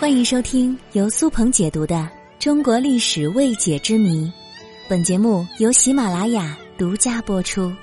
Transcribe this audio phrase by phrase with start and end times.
[0.00, 1.96] 欢迎收听由苏鹏解读的
[2.38, 4.26] 《中国历史未解之谜》，
[4.88, 7.74] 本节目由喜马拉雅独家播出。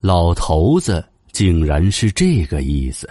[0.00, 3.06] 老头子竟然是这个意思。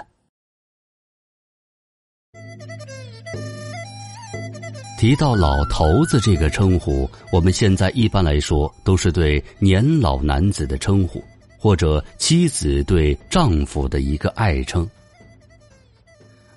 [4.98, 11.24] 提到“老头子”这个称呼，我们现在一般来说都是对年老男子的称呼。
[11.62, 14.90] 或者妻子对丈夫的一个爱称。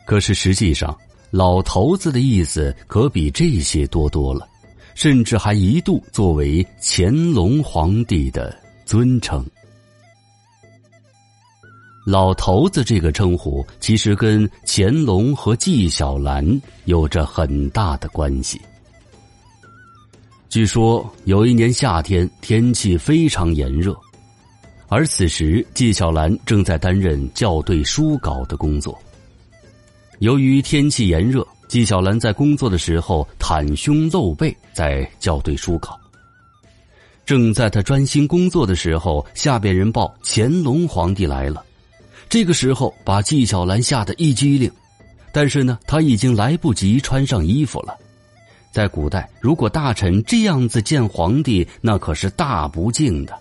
[0.07, 0.97] 可是实际上，
[1.31, 4.49] 老头子的意思可比这些多多了，
[4.95, 9.45] 甚至还一度作为乾隆皇帝的尊称。
[12.07, 18.61] 老头子这个称呼其实跟乾隆和纪晓岚有着很大的关系。
[20.49, 23.95] 据说有一年夏天，天气非常炎热。
[24.97, 28.97] 而此时，纪晓岚正在担任校对书稿的工作。
[30.21, 35.99] 由于天气炎热，纪晓岚在工作的时候袒胸露背，在校对书稿。
[37.27, 41.65] 正在他专心工作的时候，下边人报乾隆皇帝来了。
[42.29, 44.71] 这个时候，把纪晓岚吓得一激灵，
[45.33, 47.99] 但是呢，他已经来不及穿上衣服了。
[48.71, 53.37] 在古代，如果大臣这样子见皇帝，那可是大不敬的。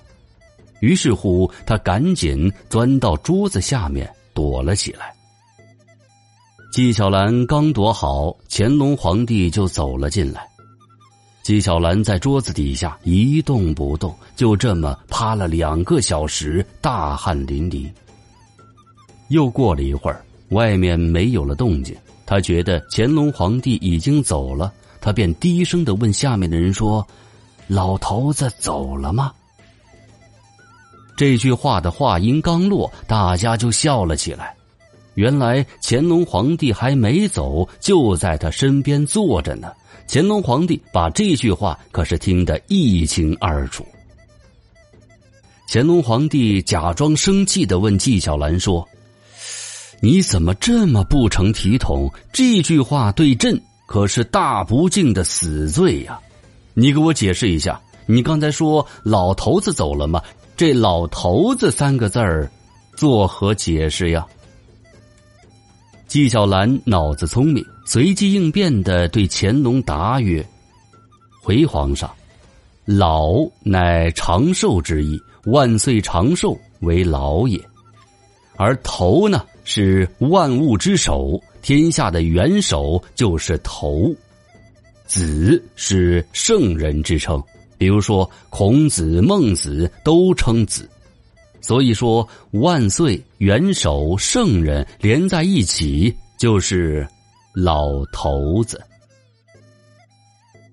[0.84, 5.16] 于是乎，他赶紧钻到桌子下面躲了起来。
[6.74, 10.46] 纪晓岚刚躲好，乾隆皇帝就走了进来。
[11.42, 17.90] 纪晓岚在桌子底下一动不动，就这么趴了两个小时，大汗淋漓。
[19.30, 27.08] 又过了一会儿，外面没有了动静，他觉得乾隆皇帝已经走了，他便低声的问下面的人说
[27.68, 29.32] ：“老头子走了吗？”
[31.16, 34.56] 这句话的话音刚落，大家就笑了起来。
[35.16, 39.72] 原来乾隆皇帝还没走，就在他身边坐着呢。
[40.10, 43.86] 乾隆皇帝把这句话可是听得一清二楚。
[45.70, 48.88] 乾隆皇帝假装生气的问纪晓岚说
[50.02, 52.12] ：“你怎么这么不成体统？
[52.32, 56.20] 这句话对朕可是大不敬的死罪呀！
[56.74, 60.20] 你给我解释一下，你刚才说老头子走了吗？”
[60.56, 62.50] 这老头子三个字儿，
[62.96, 64.26] 作何解释呀？
[66.08, 70.46] 纪晓岚脑子聪明，随机应变的对乾隆答曰
[71.42, 72.10] ：“回皇上，
[72.86, 73.34] 老
[73.64, 77.60] 乃长寿之意，万岁长寿为老也。
[78.56, 84.14] 而头呢，是万物之首，天下的元首就是头。
[85.08, 87.42] 子是圣人之称。”
[87.78, 90.90] 比如说，孔子、孟子都称子，
[91.62, 97.08] 所以说万岁、元首、圣人连在一起就是
[97.54, 98.82] 老头子。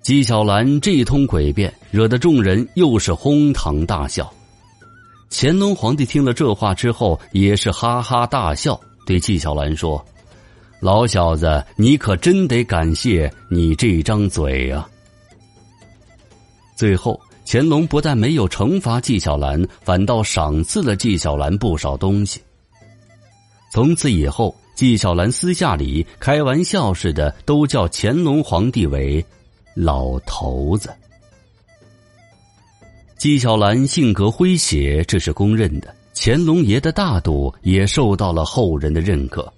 [0.02, 4.32] 纪晓岚这通诡辩，惹得众人又是哄堂大笑。
[5.30, 10.04] 乾隆皇帝听了这话之后，也是哈哈大笑，对纪晓岚说
[10.80, 14.88] ：“老小子，你可真得感谢你这张嘴呀！”
[16.80, 22.40] 最后，乾隆不但没有惩罚纪晓岚，反倒赏赐了纪晓岚不少东西。
[23.70, 29.22] 从此以后，纪晓岚私下里开玩笑似的都叫乾隆皇帝为
[29.76, 30.90] “老头子”。
[33.18, 35.94] 纪晓岚性格诙谐，这是公认的。
[36.14, 39.52] 乾隆爷的大度也受到了后人的认可。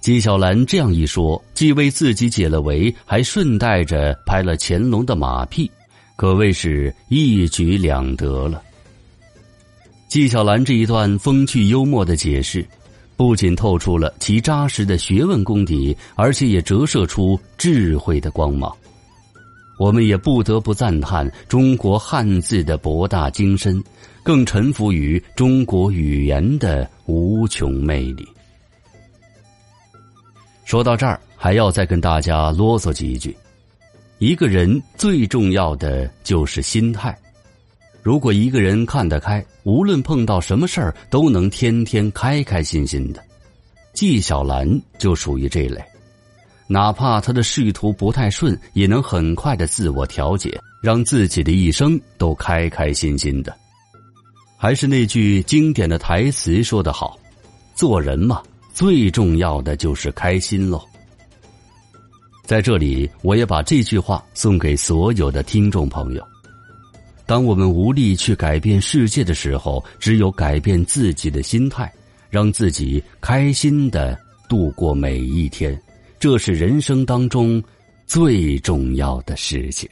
[0.00, 5.70] 纪晓岚这样一说，既为自己解了围，还顺带着拍了乾隆的马屁。
[6.16, 8.62] 可谓是一举两得了。
[10.08, 12.64] 纪晓岚这一段风趣幽默的解释，
[13.16, 18.72] 不仅透出了其扎实的学问功底，而且也折射出智慧的光芒。
[19.76, 23.82] 我们也不得不赞叹中国汉字的博大精深，
[24.22, 28.24] 更臣服于中国语言的无穷魅力。
[30.64, 33.36] 说到这儿，还要再跟大家啰嗦几句。
[34.24, 37.14] 一个人最重要的就是心态。
[38.02, 43.22] 如果一个人看得开，无论碰到什么事儿都能天天开开心心的。
[43.92, 45.78] 纪晓岚就属于这类，
[46.66, 53.54] 哪怕他的仕途不太顺，也能很快的自我调节，让自己的一生都开开心心的。
[54.56, 57.18] 还是那句经典的台词说得好
[57.76, 58.42] ：“做人嘛，
[58.72, 60.82] 最重要的就是开心喽。”
[62.44, 66.22] 在这里，我也把这句话送给所有的听众朋友：
[67.24, 71.90] 当我们无力去改变世界的时候，只有改变自己的心态，
[72.28, 75.80] 让自己开心的度过每一天，
[76.20, 77.62] 这是人生当中
[78.06, 79.88] 最重要的事情。